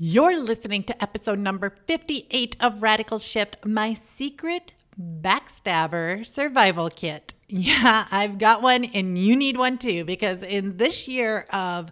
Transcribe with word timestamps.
You're 0.00 0.38
listening 0.38 0.84
to 0.84 1.02
episode 1.02 1.40
number 1.40 1.70
58 1.70 2.56
of 2.60 2.82
Radical 2.82 3.18
Shift, 3.18 3.56
my 3.66 3.96
secret 4.14 4.72
backstabber 4.96 6.24
survival 6.24 6.88
kit. 6.88 7.34
Yeah, 7.50 8.06
I've 8.10 8.36
got 8.36 8.60
one 8.60 8.84
and 8.84 9.16
you 9.16 9.34
need 9.34 9.56
one 9.56 9.78
too 9.78 10.04
because 10.04 10.42
in 10.42 10.76
this 10.76 11.08
year 11.08 11.46
of 11.50 11.90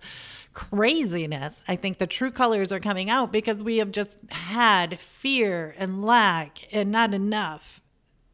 craziness, 0.53 1.55
I 1.67 1.77
think 1.77 1.97
the 1.97 2.07
true 2.07 2.31
colors 2.31 2.71
are 2.73 2.79
coming 2.79 3.09
out 3.09 3.33
because 3.33 3.65
we 3.65 3.79
have 3.79 3.91
just 3.91 4.17
had 4.29 5.01
fear 5.01 5.75
and 5.79 6.05
lack 6.05 6.69
and 6.73 6.93
not 6.93 7.15
enough 7.15 7.81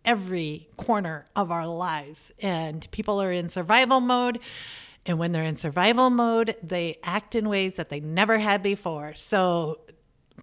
every 0.04 0.68
corner 0.76 1.28
of 1.36 1.52
our 1.52 1.66
lives. 1.68 2.32
And 2.40 2.90
people 2.90 3.22
are 3.22 3.30
in 3.30 3.48
survival 3.48 4.00
mode. 4.00 4.40
And 5.04 5.18
when 5.18 5.32
they're 5.32 5.42
in 5.42 5.56
survival 5.56 6.10
mode, 6.10 6.56
they 6.62 6.98
act 7.02 7.34
in 7.34 7.48
ways 7.48 7.74
that 7.74 7.88
they 7.88 8.00
never 8.00 8.38
had 8.38 8.62
before. 8.62 9.14
So 9.14 9.80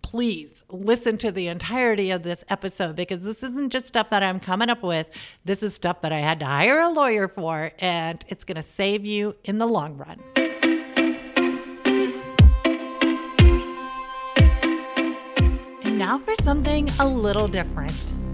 please 0.01 0.63
listen 0.69 1.17
to 1.19 1.31
the 1.31 1.47
entirety 1.47 2.11
of 2.11 2.23
this 2.23 2.43
episode 2.49 2.95
because 2.95 3.23
this 3.23 3.37
isn't 3.37 3.71
just 3.71 3.87
stuff 3.87 4.09
that 4.09 4.21
I'm 4.21 4.39
coming 4.39 4.69
up 4.69 4.83
with. 4.83 5.07
This 5.45 5.63
is 5.63 5.73
stuff 5.73 6.01
that 6.01 6.11
I 6.11 6.19
had 6.19 6.39
to 6.39 6.45
hire 6.45 6.81
a 6.81 6.89
lawyer 6.89 7.27
for, 7.27 7.71
and 7.79 8.23
it's 8.27 8.43
going 8.43 8.57
to 8.57 8.63
save 8.63 9.05
you 9.05 9.35
in 9.43 9.59
the 9.59 9.67
long 9.67 9.97
run. 9.97 10.19
And 15.83 15.97
now 15.97 16.19
for 16.19 16.35
something 16.43 16.89
a 16.99 17.07
little 17.07 17.47
different. 17.47 18.18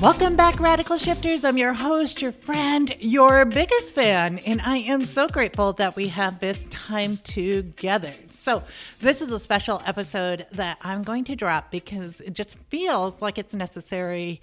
Welcome 0.00 0.36
back, 0.36 0.60
Radical 0.60 0.98
Shifters. 0.98 1.44
I'm 1.44 1.56
your 1.56 1.72
host, 1.72 2.20
your 2.20 2.32
friend, 2.32 2.94
your 2.98 3.44
biggest 3.44 3.94
fan, 3.94 4.38
and 4.40 4.60
I 4.60 4.78
am 4.78 5.04
so 5.04 5.28
grateful 5.28 5.72
that 5.74 5.96
we 5.96 6.08
have 6.08 6.40
this 6.40 6.58
time 6.68 7.16
together. 7.18 8.12
So, 8.32 8.64
this 9.00 9.22
is 9.22 9.32
a 9.32 9.38
special 9.38 9.80
episode 9.86 10.46
that 10.52 10.78
I'm 10.82 11.04
going 11.04 11.24
to 11.24 11.36
drop 11.36 11.70
because 11.70 12.20
it 12.20 12.34
just 12.34 12.56
feels 12.68 13.22
like 13.22 13.38
it's 13.38 13.54
necessary 13.54 14.42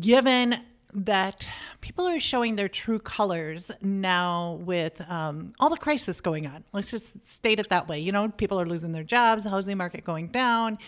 given 0.00 0.60
that 0.94 1.48
people 1.80 2.06
are 2.06 2.20
showing 2.20 2.56
their 2.56 2.68
true 2.68 2.98
colors 2.98 3.70
now 3.80 4.60
with 4.62 5.00
um, 5.10 5.52
all 5.58 5.68
the 5.68 5.76
crisis 5.76 6.20
going 6.20 6.46
on. 6.46 6.64
Let's 6.72 6.90
just 6.90 7.06
state 7.30 7.58
it 7.58 7.68
that 7.70 7.88
way. 7.88 7.98
You 8.00 8.12
know, 8.12 8.28
people 8.28 8.60
are 8.60 8.66
losing 8.66 8.92
their 8.92 9.04
jobs, 9.04 9.44
the 9.44 9.50
housing 9.50 9.76
market 9.76 10.04
going 10.04 10.28
down, 10.28 10.78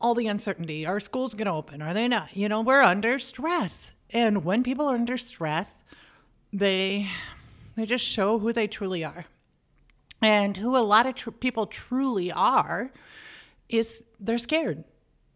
all 0.00 0.14
the 0.14 0.26
uncertainty. 0.26 0.86
Are 0.86 1.00
schools 1.00 1.34
going 1.34 1.46
to 1.46 1.52
open? 1.52 1.82
Are 1.82 1.94
they 1.94 2.08
not? 2.08 2.36
You 2.36 2.48
know, 2.48 2.60
we're 2.60 2.82
under 2.82 3.18
stress. 3.18 3.92
And 4.10 4.44
when 4.44 4.62
people 4.62 4.86
are 4.88 4.94
under 4.94 5.16
stress, 5.16 5.70
they 6.52 7.08
they 7.76 7.86
just 7.86 8.04
show 8.04 8.38
who 8.38 8.52
they 8.52 8.66
truly 8.66 9.04
are 9.04 9.26
and 10.22 10.56
who 10.56 10.76
a 10.76 10.80
lot 10.80 11.06
of 11.06 11.14
tr- 11.14 11.30
people 11.30 11.66
truly 11.66 12.32
are 12.32 12.92
is 13.68 14.04
they're 14.18 14.38
scared 14.38 14.84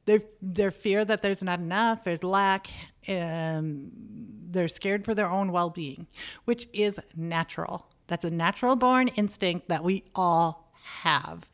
they're 0.06 0.22
they're 0.40 0.70
fear 0.70 1.04
that 1.04 1.22
there's 1.22 1.42
not 1.42 1.58
enough 1.58 2.04
there's 2.04 2.24
lack 2.24 2.68
um, 3.08 3.90
they're 4.50 4.68
scared 4.68 5.04
for 5.04 5.14
their 5.14 5.28
own 5.28 5.52
well-being 5.52 6.06
which 6.44 6.68
is 6.72 6.98
natural 7.16 7.86
that's 8.06 8.24
a 8.24 8.30
natural 8.30 8.76
born 8.76 9.08
instinct 9.08 9.68
that 9.68 9.84
we 9.84 10.04
all 10.14 10.72
have 10.82 11.48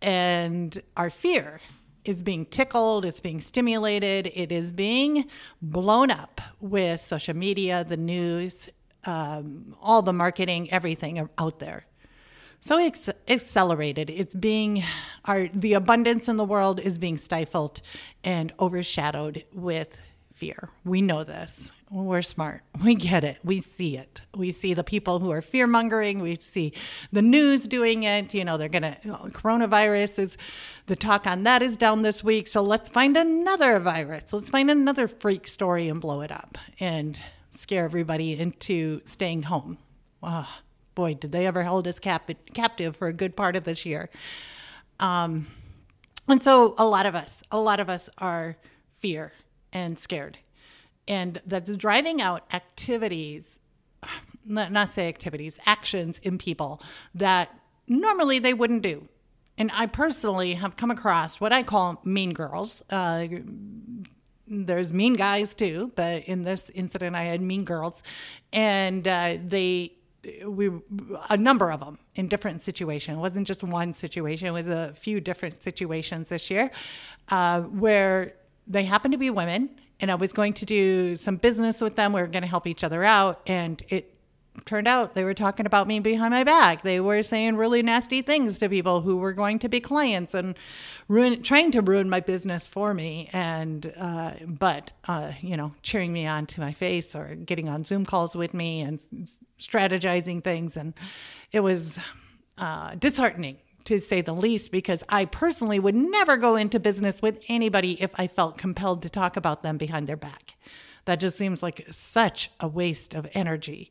and 0.00 0.80
our 0.96 1.10
fear 1.10 1.60
is 2.04 2.22
being 2.22 2.46
tickled 2.46 3.04
it's 3.04 3.20
being 3.20 3.40
stimulated 3.40 4.30
it 4.34 4.50
is 4.52 4.72
being 4.72 5.26
blown 5.60 6.10
up 6.10 6.40
with 6.60 7.02
social 7.02 7.36
media 7.36 7.84
the 7.84 7.96
news 7.96 8.68
um, 9.04 9.74
all 9.80 10.02
the 10.02 10.12
marketing 10.12 10.70
everything 10.72 11.28
out 11.38 11.58
there 11.58 11.86
so 12.60 12.78
it's 12.78 13.08
accelerated. 13.26 14.10
It's 14.10 14.34
being 14.34 14.84
our 15.24 15.48
the 15.48 15.72
abundance 15.72 16.28
in 16.28 16.36
the 16.36 16.44
world 16.44 16.78
is 16.78 16.98
being 16.98 17.16
stifled 17.16 17.80
and 18.22 18.52
overshadowed 18.60 19.44
with 19.54 19.98
fear. 20.34 20.68
We 20.84 21.00
know 21.00 21.24
this. 21.24 21.72
We're 21.90 22.22
smart. 22.22 22.62
We 22.82 22.94
get 22.94 23.24
it. 23.24 23.38
We 23.44 23.60
see 23.60 23.98
it. 23.98 24.22
We 24.34 24.52
see 24.52 24.72
the 24.72 24.82
people 24.82 25.18
who 25.18 25.30
are 25.30 25.42
fear 25.42 25.66
mongering. 25.66 26.20
We 26.20 26.38
see 26.40 26.72
the 27.12 27.20
news 27.20 27.66
doing 27.68 28.04
it. 28.04 28.32
You 28.32 28.42
know, 28.42 28.56
they're 28.56 28.70
going 28.70 28.82
to, 28.82 28.96
you 29.02 29.10
know, 29.10 29.28
coronavirus 29.32 30.18
is 30.18 30.38
the 30.86 30.96
talk 30.96 31.26
on 31.26 31.42
that 31.42 31.60
is 31.60 31.76
down 31.76 32.00
this 32.00 32.24
week. 32.24 32.48
So 32.48 32.62
let's 32.62 32.88
find 32.88 33.18
another 33.18 33.78
virus. 33.80 34.32
Let's 34.32 34.48
find 34.48 34.70
another 34.70 35.08
freak 35.08 35.46
story 35.46 35.88
and 35.88 36.00
blow 36.00 36.22
it 36.22 36.32
up 36.32 36.56
and 36.78 37.18
scare 37.50 37.84
everybody 37.84 38.32
into 38.32 39.02
staying 39.04 39.42
home. 39.42 39.76
Wow 40.22 40.46
boy, 41.00 41.14
did 41.14 41.32
they 41.32 41.46
ever 41.46 41.62
hold 41.64 41.88
us 41.88 41.98
cap- 41.98 42.30
captive 42.52 42.94
for 42.94 43.08
a 43.08 43.12
good 43.12 43.34
part 43.34 43.56
of 43.56 43.64
this 43.64 43.86
year. 43.86 44.10
Um, 44.98 45.46
and 46.28 46.42
so 46.42 46.74
a 46.76 46.86
lot 46.86 47.06
of 47.06 47.14
us, 47.14 47.32
a 47.50 47.58
lot 47.58 47.80
of 47.80 47.88
us 47.88 48.10
are 48.18 48.58
fear 48.98 49.32
and 49.72 49.98
scared. 49.98 50.36
And 51.10 51.42
that's 51.44 51.68
driving 51.70 52.22
out 52.22 52.44
activities, 52.52 53.58
not, 54.46 54.70
not 54.70 54.94
say 54.94 55.08
activities, 55.08 55.58
actions 55.66 56.20
in 56.22 56.38
people 56.38 56.80
that 57.14 57.50
normally 57.88 58.38
they 58.38 58.54
wouldn't 58.54 58.82
do. 58.82 59.08
And 59.58 59.70
I 59.74 59.86
personally 59.86 60.54
have 60.54 60.76
come 60.76 60.90
across 60.90 61.40
what 61.40 61.52
I 61.52 61.64
call 61.64 62.00
mean 62.04 62.32
girls. 62.32 62.82
Uh, 62.88 63.26
there's 64.46 64.92
mean 64.92 65.14
guys 65.14 65.52
too, 65.52 65.92
but 65.96 66.24
in 66.24 66.44
this 66.44 66.70
incident, 66.74 67.14
I 67.14 67.24
had 67.24 67.42
mean 67.42 67.64
girls, 67.64 68.02
and 68.52 69.06
uh, 69.06 69.36
they 69.44 69.92
we 70.46 70.70
a 71.28 71.36
number 71.36 71.70
of 71.70 71.80
them 71.80 71.98
in 72.14 72.28
different 72.28 72.62
situations. 72.62 73.16
It 73.18 73.20
wasn't 73.20 73.46
just 73.46 73.62
one 73.62 73.94
situation; 73.94 74.48
it 74.48 74.52
was 74.52 74.66
a 74.66 74.94
few 74.96 75.20
different 75.20 75.62
situations 75.62 76.28
this 76.28 76.50
year 76.50 76.70
uh, 77.28 77.62
where 77.62 78.34
they 78.66 78.84
happened 78.84 79.12
to 79.12 79.18
be 79.18 79.30
women, 79.30 79.79
and 80.00 80.10
I 80.10 80.14
was 80.14 80.32
going 80.32 80.54
to 80.54 80.66
do 80.66 81.16
some 81.16 81.36
business 81.36 81.80
with 81.80 81.96
them. 81.96 82.12
We 82.12 82.20
were 82.20 82.26
going 82.26 82.42
to 82.42 82.48
help 82.48 82.66
each 82.66 82.82
other 82.84 83.04
out, 83.04 83.40
and 83.46 83.82
it 83.88 84.14
turned 84.64 84.88
out 84.88 85.14
they 85.14 85.24
were 85.24 85.34
talking 85.34 85.66
about 85.66 85.86
me 85.86 86.00
behind 86.00 86.32
my 86.32 86.44
back. 86.44 86.82
They 86.82 87.00
were 87.00 87.22
saying 87.22 87.56
really 87.56 87.82
nasty 87.82 88.22
things 88.22 88.58
to 88.58 88.68
people 88.68 89.02
who 89.02 89.16
were 89.16 89.32
going 89.32 89.58
to 89.60 89.68
be 89.68 89.80
clients 89.80 90.34
and 90.34 90.56
ruin, 91.08 91.42
trying 91.42 91.70
to 91.72 91.82
ruin 91.82 92.10
my 92.10 92.20
business 92.20 92.66
for 92.66 92.92
me. 92.92 93.28
And 93.32 93.92
uh, 93.96 94.32
but 94.46 94.92
uh, 95.06 95.32
you 95.40 95.56
know, 95.56 95.74
cheering 95.82 96.12
me 96.12 96.26
on 96.26 96.46
to 96.46 96.60
my 96.60 96.72
face 96.72 97.14
or 97.14 97.34
getting 97.34 97.68
on 97.68 97.84
Zoom 97.84 98.04
calls 98.04 98.34
with 98.34 98.54
me 98.54 98.80
and 98.80 99.00
strategizing 99.60 100.42
things, 100.42 100.76
and 100.76 100.94
it 101.52 101.60
was 101.60 101.98
uh, 102.58 102.94
disheartening 102.96 103.58
to 103.90 103.98
say 103.98 104.20
the 104.20 104.32
least, 104.32 104.70
because 104.70 105.02
I 105.08 105.24
personally 105.24 105.80
would 105.80 105.96
never 105.96 106.36
go 106.36 106.54
into 106.54 106.78
business 106.78 107.20
with 107.20 107.44
anybody 107.48 108.00
if 108.00 108.12
I 108.14 108.28
felt 108.28 108.56
compelled 108.56 109.02
to 109.02 109.10
talk 109.10 109.36
about 109.36 109.64
them 109.64 109.78
behind 109.78 110.06
their 110.06 110.16
back. 110.16 110.54
That 111.06 111.18
just 111.18 111.36
seems 111.36 111.60
like 111.60 111.88
such 111.90 112.52
a 112.60 112.68
waste 112.68 113.14
of 113.14 113.26
energy. 113.34 113.90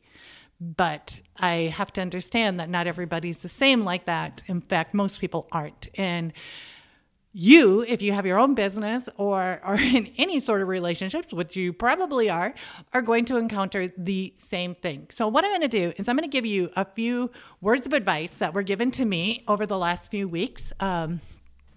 But 0.58 1.20
I 1.38 1.72
have 1.76 1.92
to 1.94 2.00
understand 2.00 2.58
that 2.58 2.70
not 2.70 2.86
everybody's 2.86 3.38
the 3.38 3.48
same 3.50 3.84
like 3.84 4.06
that. 4.06 4.42
In 4.46 4.62
fact, 4.62 4.94
most 4.94 5.20
people 5.20 5.46
aren't. 5.52 5.88
And 5.94 6.32
you, 7.32 7.82
if 7.82 8.02
you 8.02 8.12
have 8.12 8.26
your 8.26 8.38
own 8.38 8.54
business 8.54 9.08
or 9.16 9.60
are 9.62 9.78
in 9.78 10.12
any 10.18 10.40
sort 10.40 10.62
of 10.62 10.68
relationships, 10.68 11.32
which 11.32 11.56
you 11.56 11.72
probably 11.72 12.28
are, 12.28 12.54
are 12.92 13.02
going 13.02 13.24
to 13.26 13.36
encounter 13.36 13.92
the 13.96 14.34
same 14.50 14.74
thing. 14.74 15.08
So, 15.12 15.28
what 15.28 15.44
I'm 15.44 15.50
going 15.50 15.60
to 15.62 15.68
do 15.68 15.92
is 15.96 16.08
I'm 16.08 16.16
going 16.16 16.28
to 16.28 16.32
give 16.32 16.46
you 16.46 16.70
a 16.76 16.84
few 16.84 17.30
words 17.60 17.86
of 17.86 17.92
advice 17.92 18.32
that 18.38 18.54
were 18.54 18.62
given 18.62 18.90
to 18.92 19.04
me 19.04 19.44
over 19.46 19.66
the 19.66 19.78
last 19.78 20.10
few 20.10 20.26
weeks. 20.28 20.72
Um, 20.80 21.20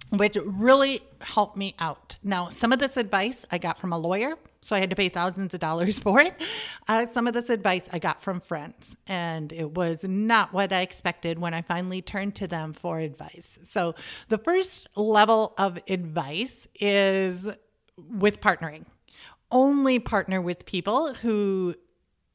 which 0.09 0.38
really 0.45 1.01
helped 1.23 1.57
me 1.57 1.75
out. 1.79 2.17
Now, 2.23 2.49
some 2.49 2.71
of 2.71 2.79
this 2.79 2.97
advice 2.97 3.45
I 3.51 3.57
got 3.57 3.79
from 3.79 3.93
a 3.93 3.97
lawyer, 3.97 4.35
so 4.61 4.75
I 4.75 4.79
had 4.79 4.89
to 4.89 4.95
pay 4.95 5.09
thousands 5.09 5.53
of 5.53 5.59
dollars 5.59 5.99
for 6.01 6.19
it. 6.19 6.41
Uh, 6.87 7.05
some 7.13 7.27
of 7.27 7.33
this 7.33 7.49
advice 7.49 7.83
I 7.91 7.99
got 7.99 8.21
from 8.21 8.39
friends, 8.39 8.95
and 9.07 9.51
it 9.51 9.71
was 9.71 10.03
not 10.03 10.53
what 10.53 10.71
I 10.71 10.81
expected 10.81 11.39
when 11.39 11.53
I 11.53 11.61
finally 11.61 12.01
turned 12.01 12.35
to 12.35 12.47
them 12.47 12.73
for 12.73 12.99
advice. 12.99 13.59
So, 13.67 13.95
the 14.29 14.37
first 14.37 14.87
level 14.95 15.53
of 15.57 15.79
advice 15.87 16.67
is 16.79 17.47
with 17.97 18.41
partnering. 18.41 18.85
Only 19.51 19.99
partner 19.99 20.41
with 20.41 20.65
people 20.65 21.13
who 21.13 21.75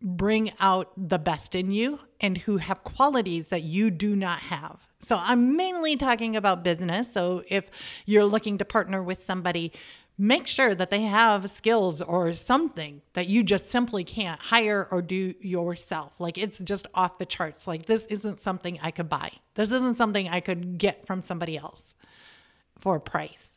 bring 0.01 0.53
out 0.61 0.93
the 0.97 1.19
best 1.19 1.55
in 1.55 1.71
you 1.71 1.99
and 2.21 2.39
who 2.39 2.59
have 2.59 2.85
qualities 2.85 3.49
that 3.49 3.63
you 3.63 3.91
do 3.91 4.15
not 4.15 4.39
have. 4.41 4.88
So 5.03 5.17
I'm 5.21 5.57
mainly 5.57 5.97
talking 5.97 6.35
about 6.37 6.65
business. 6.65 7.13
So 7.13 7.43
if 7.49 7.67
you're 8.05 8.25
looking 8.25 8.59
to 8.59 8.65
partner 8.65 9.03
with 9.03 9.25
somebody, 9.25 9.73
make 10.19 10.49
sure 10.49 10.75
that 10.75 10.91
they 10.91 11.03
have 11.03 11.49
skills 11.51 12.03
or 12.03 12.35
something 12.35 13.01
that 13.13 13.29
you 13.29 13.45
just 13.45 13.71
simply 13.71 14.03
can't 14.03 14.41
hire 14.41 14.89
or 14.91 15.01
do 15.01 15.35
yourself. 15.41 16.13
Like 16.19 16.37
it's 16.37 16.59
just 16.59 16.87
off 16.95 17.19
the 17.19 17.27
charts. 17.27 17.67
Like 17.67 17.87
this 17.87 18.05
isn't 18.07 18.43
something 18.43 18.79
I 18.83 18.91
could 18.91 19.09
buy. 19.09 19.33
This 19.55 19.69
isn't 19.69 19.97
something 19.97 20.29
I 20.29 20.41
could 20.41 20.79
get 20.79 21.07
from 21.07 21.23
somebody 21.23 21.57
else 21.57 21.95
for 22.79 22.97
a 22.97 23.01
price. 23.01 23.51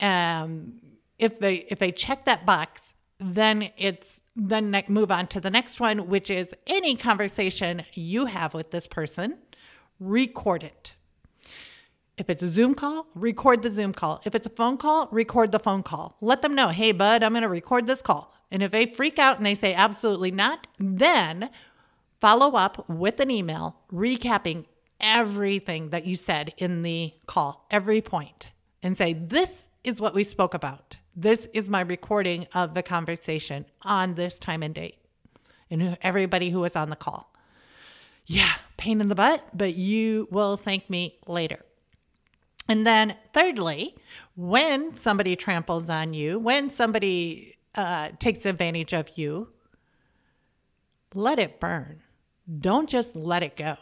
Um, 0.00 0.80
if 1.18 1.38
they 1.38 1.66
if 1.68 1.78
they 1.78 1.92
check 1.92 2.26
that 2.26 2.44
box, 2.44 2.92
then 3.18 3.70
it's 3.78 4.20
then 4.34 4.82
move 4.88 5.10
on 5.10 5.26
to 5.28 5.40
the 5.40 5.50
next 5.50 5.78
one, 5.78 6.08
which 6.08 6.30
is 6.30 6.48
any 6.66 6.96
conversation 6.96 7.84
you 7.94 8.26
have 8.26 8.54
with 8.54 8.70
this 8.70 8.86
person, 8.86 9.38
record 10.02 10.64
it. 10.64 10.94
If 12.18 12.28
it's 12.28 12.42
a 12.42 12.48
Zoom 12.48 12.74
call, 12.74 13.06
record 13.14 13.62
the 13.62 13.70
Zoom 13.70 13.92
call. 13.92 14.20
If 14.24 14.34
it's 14.34 14.46
a 14.46 14.50
phone 14.50 14.76
call, 14.76 15.08
record 15.10 15.50
the 15.50 15.58
phone 15.58 15.82
call. 15.82 16.16
Let 16.20 16.42
them 16.42 16.54
know, 16.54 16.68
hey, 16.68 16.92
bud, 16.92 17.22
I'm 17.22 17.32
going 17.32 17.42
to 17.42 17.48
record 17.48 17.86
this 17.86 18.02
call. 18.02 18.34
And 18.50 18.62
if 18.62 18.70
they 18.70 18.86
freak 18.86 19.18
out 19.18 19.38
and 19.38 19.46
they 19.46 19.54
say 19.54 19.72
absolutely 19.72 20.30
not, 20.30 20.66
then 20.78 21.48
follow 22.20 22.52
up 22.52 22.88
with 22.88 23.18
an 23.20 23.30
email 23.30 23.76
recapping 23.92 24.66
everything 25.00 25.90
that 25.90 26.04
you 26.04 26.14
said 26.14 26.52
in 26.58 26.82
the 26.82 27.14
call, 27.26 27.66
every 27.70 28.02
point, 28.02 28.48
and 28.82 28.96
say, 28.96 29.14
this 29.14 29.50
is 29.82 30.00
what 30.00 30.14
we 30.14 30.22
spoke 30.22 30.54
about. 30.54 30.98
This 31.16 31.48
is 31.54 31.68
my 31.68 31.80
recording 31.80 32.46
of 32.54 32.74
the 32.74 32.82
conversation 32.82 33.64
on 33.82 34.14
this 34.14 34.38
time 34.38 34.62
and 34.62 34.74
date. 34.74 34.98
And 35.70 35.96
everybody 36.02 36.50
who 36.50 36.60
was 36.60 36.76
on 36.76 36.90
the 36.90 36.96
call. 36.96 37.31
Yeah, 38.26 38.52
pain 38.76 39.00
in 39.00 39.08
the 39.08 39.14
butt, 39.14 39.46
but 39.52 39.74
you 39.74 40.28
will 40.30 40.56
thank 40.56 40.88
me 40.88 41.18
later. 41.26 41.64
And 42.68 42.86
then, 42.86 43.16
thirdly, 43.32 43.96
when 44.36 44.94
somebody 44.96 45.36
tramples 45.36 45.90
on 45.90 46.14
you, 46.14 46.38
when 46.38 46.70
somebody 46.70 47.58
uh, 47.74 48.10
takes 48.18 48.46
advantage 48.46 48.92
of 48.92 49.10
you, 49.16 49.48
let 51.14 51.38
it 51.38 51.60
burn. 51.60 52.00
Don't 52.58 52.88
just 52.88 53.14
let 53.14 53.42
it 53.42 53.56
go. 53.56 53.76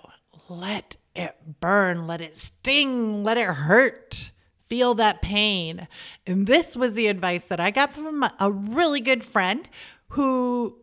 Let 0.49 0.97
it 1.15 1.61
burn. 1.61 2.07
Let 2.07 2.21
it 2.21 2.39
sting. 2.39 3.23
Let 3.23 3.37
it 3.37 3.47
hurt. 3.47 4.33
Feel 4.69 4.95
that 4.95 5.23
pain. 5.23 5.89
And 6.27 6.47
this 6.47 6.77
was 6.77 6.95
the 6.95 7.09
advice 7.09 7.45
that 7.49 7.61
I 7.61 7.71
got 7.71 7.93
from 7.93 8.25
a 8.39 8.51
really 8.51 9.01
good 9.01 9.25
friend 9.25 9.69
who 10.11 10.79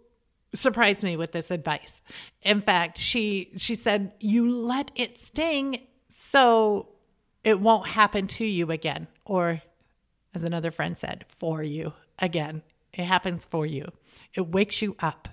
surprised 0.54 1.04
me 1.04 1.18
with 1.18 1.32
this 1.32 1.52
advice. 1.52 1.94
In 2.42 2.62
fact, 2.62 2.98
she 2.98 3.52
she 3.58 3.76
said, 3.76 4.14
"You 4.20 4.50
let 4.50 4.92
it 4.96 5.20
sting 5.20 5.88
so 6.10 6.90
it 7.48 7.62
won't 7.62 7.88
happen 7.88 8.28
to 8.28 8.46
you 8.46 8.72
again. 8.72 9.08
Or, 9.26 9.62
as 10.34 10.44
another 10.44 10.70
friend 10.70 10.98
said, 10.98 11.24
for 11.30 11.64
you 11.64 11.94
again. 12.20 12.62
It 12.92 13.06
happens 13.06 13.46
for 13.46 13.66
you. 13.66 13.90
It 14.34 14.48
wakes 14.50 14.82
you 14.82 14.98
up. 15.00 15.30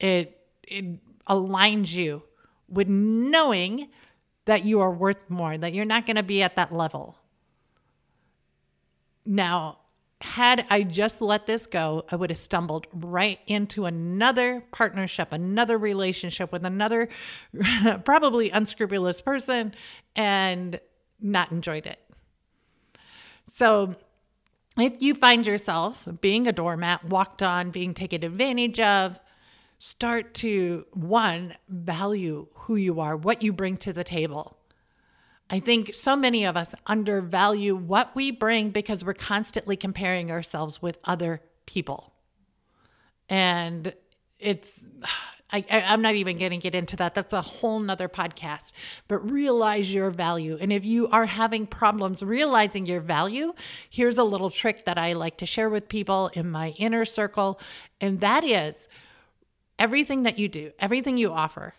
It, 0.00 0.40
it 0.62 0.98
aligns 1.26 1.92
you 1.92 2.22
with 2.68 2.88
knowing 2.88 3.88
that 4.46 4.64
you 4.64 4.80
are 4.80 4.90
worth 4.90 5.28
more, 5.28 5.58
that 5.58 5.74
you're 5.74 5.84
not 5.84 6.06
going 6.06 6.16
to 6.16 6.22
be 6.22 6.42
at 6.42 6.56
that 6.56 6.72
level. 6.72 7.18
Now, 9.26 9.80
had 10.22 10.64
I 10.70 10.82
just 10.82 11.20
let 11.20 11.46
this 11.46 11.66
go, 11.66 12.04
I 12.10 12.16
would 12.16 12.30
have 12.30 12.38
stumbled 12.38 12.86
right 12.92 13.40
into 13.46 13.84
another 13.84 14.62
partnership, 14.72 15.32
another 15.32 15.76
relationship 15.76 16.52
with 16.52 16.64
another 16.64 17.08
probably 18.04 18.50
unscrupulous 18.50 19.20
person. 19.20 19.74
And 20.14 20.80
not 21.22 21.52
enjoyed 21.52 21.86
it. 21.86 21.98
So, 23.50 23.94
if 24.78 24.94
you 25.00 25.14
find 25.14 25.46
yourself 25.46 26.08
being 26.20 26.46
a 26.46 26.52
doormat, 26.52 27.04
walked 27.04 27.42
on, 27.42 27.70
being 27.70 27.92
taken 27.94 28.24
advantage 28.24 28.80
of, 28.80 29.18
start 29.78 30.32
to 30.34 30.86
one, 30.92 31.54
value 31.68 32.46
who 32.54 32.76
you 32.76 33.00
are, 33.00 33.14
what 33.16 33.42
you 33.42 33.52
bring 33.52 33.76
to 33.78 33.92
the 33.92 34.04
table. 34.04 34.56
I 35.52 35.60
think 35.60 35.94
so 35.94 36.16
many 36.16 36.46
of 36.46 36.56
us 36.56 36.74
undervalue 36.86 37.76
what 37.76 38.16
we 38.16 38.30
bring 38.30 38.70
because 38.70 39.04
we're 39.04 39.12
constantly 39.12 39.76
comparing 39.76 40.30
ourselves 40.30 40.80
with 40.80 40.98
other 41.04 41.42
people. 41.66 42.14
And 43.28 43.94
it's 44.38 44.86
I, 45.52 45.62
am 45.68 46.00
not 46.00 46.14
even 46.14 46.38
going 46.38 46.52
to 46.52 46.56
get 46.56 46.74
into 46.74 46.96
that. 46.96 47.14
That's 47.14 47.34
a 47.34 47.42
whole 47.42 47.78
nother 47.78 48.08
podcast. 48.08 48.72
But 49.06 49.30
realize 49.30 49.92
your 49.92 50.10
value. 50.10 50.56
And 50.58 50.72
if 50.72 50.86
you 50.86 51.08
are 51.08 51.26
having 51.26 51.66
problems 51.66 52.22
realizing 52.22 52.86
your 52.86 53.00
value, 53.00 53.52
here's 53.90 54.16
a 54.16 54.24
little 54.24 54.48
trick 54.48 54.86
that 54.86 54.96
I 54.96 55.12
like 55.12 55.36
to 55.38 55.46
share 55.46 55.68
with 55.68 55.90
people 55.90 56.30
in 56.32 56.50
my 56.50 56.70
inner 56.78 57.04
circle. 57.04 57.60
And 58.00 58.20
that 58.20 58.44
is 58.44 58.88
everything 59.78 60.22
that 60.22 60.38
you 60.38 60.48
do, 60.48 60.72
everything 60.78 61.18
you 61.18 61.30
offer, 61.30 61.74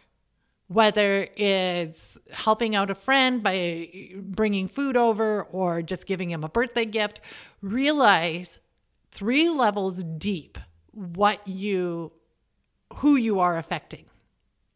whether 0.73 1.27
it's 1.35 2.17
helping 2.31 2.75
out 2.75 2.89
a 2.89 2.95
friend 2.95 3.43
by 3.43 3.89
bringing 4.17 4.67
food 4.67 4.97
over 4.97 5.43
or 5.43 5.81
just 5.81 6.05
giving 6.05 6.31
him 6.31 6.43
a 6.43 6.49
birthday 6.49 6.85
gift, 6.85 7.21
realize 7.61 8.59
three 9.11 9.49
levels 9.49 10.03
deep 10.03 10.57
what 10.91 11.47
you 11.47 12.11
who 12.95 13.15
you 13.15 13.39
are 13.39 13.57
affecting. 13.57 14.05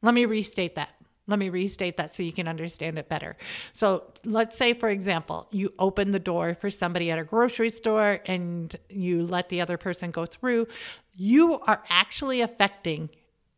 Let 0.01 0.13
me 0.13 0.25
restate 0.25 0.75
that. 0.75 0.89
Let 1.27 1.39
me 1.39 1.49
restate 1.49 1.97
that 1.97 2.15
so 2.15 2.23
you 2.23 2.31
can 2.31 2.47
understand 2.47 2.97
it 2.97 3.09
better. 3.09 3.35
So, 3.73 4.13
let's 4.23 4.57
say, 4.57 4.73
for 4.73 4.89
example, 4.89 5.49
you 5.51 5.73
open 5.77 6.11
the 6.11 6.19
door 6.19 6.55
for 6.59 6.69
somebody 6.69 7.11
at 7.11 7.19
a 7.19 7.23
grocery 7.23 7.69
store 7.69 8.21
and 8.25 8.73
you 8.89 9.25
let 9.25 9.49
the 9.49 9.59
other 9.59 9.77
person 9.77 10.11
go 10.11 10.25
through. 10.25 10.67
You 11.15 11.59
are 11.59 11.83
actually 11.89 12.39
affecting 12.41 13.09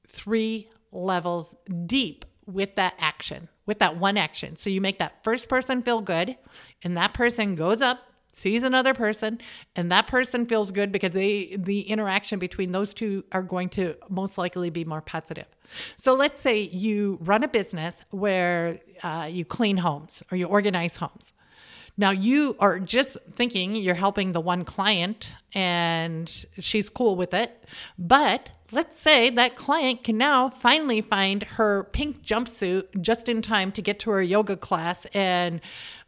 three 0.07 0.69
levels 0.92 1.56
deep 1.85 2.25
with 2.51 2.75
that 2.75 2.96
action, 3.00 3.50
with 3.66 3.80
that 3.80 3.98
one 3.98 4.18
action. 4.18 4.57
So, 4.57 4.69
you 4.69 4.81
make 4.81 5.00
that 5.00 5.24
first 5.24 5.48
person 5.48 5.81
feel 5.81 6.01
good, 6.01 6.38
and 6.84 6.98
that 6.98 7.13
person 7.13 7.56
goes 7.56 7.81
up 7.81 8.00
sees 8.40 8.63
another 8.63 8.94
person 8.94 9.40
and 9.75 9.92
that 9.92 10.07
person 10.07 10.46
feels 10.46 10.72
good 10.72 10.92
because 10.92 11.12
they 11.12 11.57
the 11.60 11.81
interaction 11.81 12.40
between 12.40 12.72
those 12.72 12.94
two 12.94 13.24
are 13.31 13.42
going 13.42 13.68
to 13.68 13.96
most 14.07 14.38
likely 14.38 14.69
be 14.69 14.86
more 14.86 15.01
positive 15.01 15.46
so 15.98 16.13
let's 16.13 16.40
say 16.40 16.62
you 16.62 17.18
run 17.22 17.44
a 17.44 17.48
business 17.48 17.96
where 18.12 18.80
uh, 19.04 19.28
you 19.30 19.44
clean 19.44 19.78
homes 19.78 20.24
or 20.31 20.38
you 20.38 20.45
organize 20.45 20.95
homes 20.95 21.34
now 22.00 22.12
you 22.12 22.56
are 22.60 22.80
just 22.80 23.18
thinking 23.36 23.75
you're 23.75 23.94
helping 23.94 24.31
the 24.31 24.40
one 24.40 24.63
client 24.63 25.36
and 25.54 26.46
she's 26.57 26.90
cool 26.90 27.16
with 27.16 27.34
it 27.34 27.63
but 27.98 28.51
let's 28.72 29.00
say 29.00 29.30
that 29.30 29.56
client 29.56 30.04
can 30.04 30.18
now 30.18 30.50
finally 30.50 31.01
find 31.01 31.44
her 31.44 31.84
pink 31.84 32.24
jumpsuit 32.24 33.01
just 33.01 33.28
in 33.28 33.42
time 33.42 33.72
to 33.72 33.81
get 33.81 34.00
to 34.00 34.10
her 34.10 34.22
yoga 34.22 34.56
class 34.56 35.06
and 35.14 35.59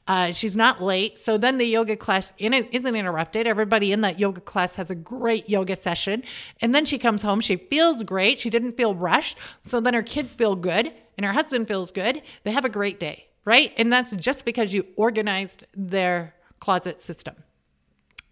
uh, 0.07 0.31
she's 0.31 0.57
not 0.57 0.81
late. 0.81 1.19
So 1.19 1.37
then 1.37 1.57
the 1.57 1.65
yoga 1.65 1.95
class 1.95 2.33
in 2.37 2.53
isn't 2.53 2.95
interrupted. 2.95 3.45
Everybody 3.45 3.91
in 3.91 4.01
that 4.01 4.19
yoga 4.19 4.41
class 4.41 4.75
has 4.77 4.89
a 4.89 4.95
great 4.95 5.47
yoga 5.47 5.79
session. 5.79 6.23
And 6.59 6.73
then 6.73 6.85
she 6.85 6.97
comes 6.97 7.21
home. 7.21 7.39
She 7.39 7.55
feels 7.55 8.03
great. 8.03 8.39
She 8.39 8.49
didn't 8.49 8.77
feel 8.77 8.95
rushed. 8.95 9.37
So 9.63 9.79
then 9.79 9.93
her 9.93 10.01
kids 10.01 10.33
feel 10.33 10.55
good 10.55 10.91
and 11.17 11.25
her 11.25 11.33
husband 11.33 11.67
feels 11.67 11.91
good. 11.91 12.21
They 12.43 12.51
have 12.51 12.65
a 12.65 12.69
great 12.69 12.99
day, 12.99 13.27
right? 13.45 13.73
And 13.77 13.91
that's 13.91 14.11
just 14.15 14.45
because 14.45 14.73
you 14.73 14.87
organized 14.95 15.65
their 15.73 16.35
closet 16.59 17.01
system. 17.01 17.35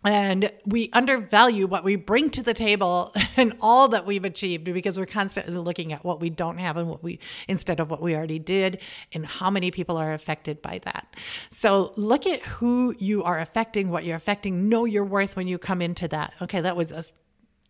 And 0.02 0.52
we 0.66 0.90
undervalue 0.94 1.68
what 1.68 1.84
we 1.84 1.98
bring 1.98 2.30
to 2.32 2.42
the 2.42 2.54
table 2.54 3.14
and 3.38 3.54
all 3.60 3.90
that 3.90 4.06
we've 4.06 4.24
achieved 4.24 4.64
because 4.64 4.98
we're 4.98 5.06
constantly 5.06 5.58
looking 5.58 5.92
at 5.92 6.06
what 6.06 6.22
we 6.22 6.30
don't 6.30 6.58
have 6.58 6.78
and 6.78 6.88
what 6.88 7.04
we 7.04 7.20
instead 7.50 7.82
of 7.82 7.90
what 7.90 8.02
we 8.02 8.16
already 8.16 8.40
did 8.40 8.82
and 9.12 9.26
how 9.26 9.50
many 9.50 9.72
people 9.72 9.98
are 9.98 10.14
affected 10.14 10.62
by 10.62 10.80
that. 10.86 11.16
So 11.52 11.92
look 11.98 12.26
at 12.26 12.42
who 12.44 12.96
you 12.98 13.24
are 13.24 13.40
affecting 13.40 13.90
what 13.90 14.06
you're 14.06 14.16
affecting. 14.16 14.70
Know 14.70 14.86
your 14.86 15.04
worth 15.04 15.36
when 15.36 15.48
you 15.48 15.58
come 15.58 15.82
into 15.82 16.08
that. 16.08 16.34
Okay 16.42 16.62
that 16.62 16.78
was 16.78 16.92
a 16.94 17.04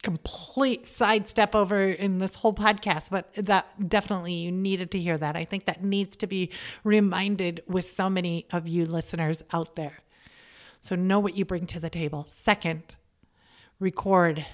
complete 0.02 0.88
sidestep 0.88 1.54
over 1.56 1.90
in 1.90 2.20
this 2.20 2.36
whole 2.36 2.54
podcast, 2.54 3.10
but 3.10 3.34
that 3.34 3.90
definitely 3.90 4.34
you 4.34 4.52
needed 4.52 4.92
to 4.92 5.00
hear 5.00 5.18
that. 5.18 5.36
I 5.36 5.46
think 5.46 5.66
that 5.66 5.84
needs 5.84 6.16
to 6.18 6.28
be 6.28 6.52
reminded 6.84 7.62
with 7.68 7.94
so 7.96 8.10
many 8.10 8.46
of 8.52 8.68
you 8.68 8.86
listeners 8.86 9.44
out 9.52 9.76
there. 9.76 10.00
So 10.82 10.96
know 10.96 11.20
what 11.20 11.36
you 11.36 11.44
bring 11.44 11.68
to 11.68 11.80
the 11.80 11.90
table. 11.90 12.28
Second, 12.30 12.96
record. 13.80 14.46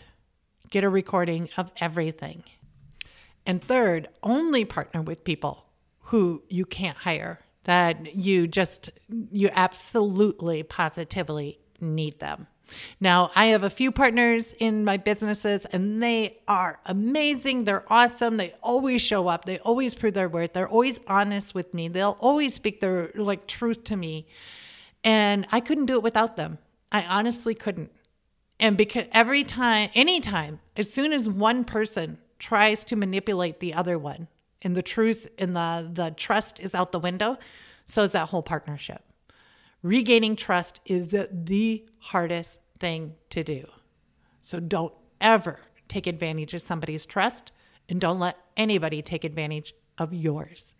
Get 0.71 0.83
a 0.83 0.89
recording 0.89 1.49
of 1.57 1.71
everything. 1.79 2.43
And 3.45 3.63
third, 3.63 4.09
only 4.23 4.65
partner 4.65 5.03
with 5.03 5.23
people 5.23 5.67
who 5.99 6.43
you 6.49 6.65
can't 6.65 6.97
hire, 6.97 7.39
that 7.65 8.15
you 8.15 8.47
just, 8.47 8.89
you 9.31 9.49
absolutely, 9.53 10.63
positively 10.63 11.59
need 11.79 12.19
them. 12.19 12.47
Now, 12.99 13.31
I 13.35 13.47
have 13.47 13.63
a 13.63 13.69
few 13.69 13.91
partners 13.91 14.53
in 14.59 14.83
my 14.83 14.97
businesses 14.97 15.65
and 15.65 16.01
they 16.01 16.39
are 16.47 16.79
amazing. 16.85 17.65
They're 17.65 17.85
awesome. 17.91 18.37
They 18.37 18.53
always 18.61 19.01
show 19.01 19.27
up. 19.27 19.45
They 19.45 19.59
always 19.59 19.93
prove 19.93 20.13
their 20.13 20.29
worth. 20.29 20.53
They're 20.53 20.67
always 20.67 20.99
honest 21.07 21.53
with 21.53 21.73
me. 21.73 21.87
They'll 21.87 22.17
always 22.19 22.53
speak 22.53 22.81
their 22.81 23.11
like 23.15 23.47
truth 23.47 23.83
to 23.85 23.95
me. 23.95 24.27
And 25.03 25.47
I 25.51 25.59
couldn't 25.59 25.85
do 25.85 25.95
it 25.95 26.03
without 26.03 26.35
them. 26.35 26.57
I 26.91 27.03
honestly 27.03 27.53
couldn't. 27.53 27.91
And 28.59 28.77
because 28.77 29.05
every 29.11 29.43
time, 29.43 29.89
anytime, 29.93 30.59
as 30.77 30.91
soon 30.91 31.13
as 31.13 31.27
one 31.27 31.63
person 31.65 32.17
tries 32.39 32.83
to 32.85 32.95
manipulate 32.95 33.59
the 33.59 33.73
other 33.73 33.99
one, 33.99 34.27
and 34.65 34.75
the 34.75 34.81
truth 34.81 35.27
and 35.37 35.55
the, 35.55 35.89
the 35.93 36.11
trust 36.17 36.59
is 36.59 36.73
out 36.73 36.91
the 36.91 36.99
window, 36.99 37.37
so 37.85 38.01
is 38.01 38.11
that 38.11 38.29
whole 38.29 38.41
partnership. 38.41 39.03
Regaining 39.83 40.35
trust 40.35 40.79
is 40.85 41.11
the 41.11 41.85
hardest 42.05 42.59
thing 42.79 43.15
to 43.31 43.43
do. 43.43 43.65
So 44.41 44.59
don't 44.59 44.93
ever 45.19 45.59
take 45.87 46.05
advantage 46.05 46.53
of 46.53 46.61
somebody's 46.61 47.03
trust 47.05 47.51
and 47.89 47.99
don't 47.99 48.19
let 48.19 48.37
anybody 48.55 49.01
take 49.01 49.23
advantage 49.23 49.73
of 49.97 50.13
yours. 50.13 50.75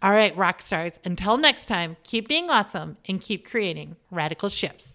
All 0.00 0.10
right, 0.10 0.34
rock 0.34 0.62
stars, 0.62 0.98
until 1.04 1.36
next 1.36 1.66
time, 1.66 1.98
keep 2.02 2.28
being 2.28 2.48
awesome 2.48 2.96
and 3.06 3.20
keep 3.20 3.46
creating 3.46 3.96
radical 4.10 4.48
shifts. 4.48 4.94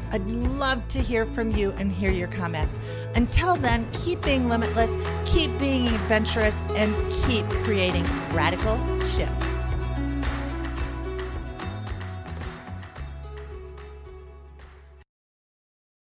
I'd 0.11 0.25
love 0.27 0.85
to 0.89 0.99
hear 0.99 1.25
from 1.25 1.51
you 1.51 1.71
and 1.71 1.91
hear 1.91 2.11
your 2.11 2.27
comments. 2.27 2.75
Until 3.15 3.55
then, 3.55 3.87
keep 3.93 4.21
being 4.21 4.49
limitless, 4.49 4.91
keep 5.25 5.57
being 5.57 5.87
adventurous, 5.87 6.55
and 6.75 6.93
keep 7.23 7.47
creating 7.63 8.03
radical 8.33 8.77
shifts. 9.15 9.50